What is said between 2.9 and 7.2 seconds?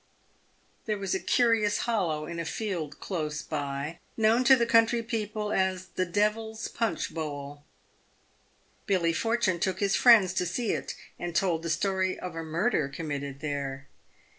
close by, known to the country people as the" Devil's Punch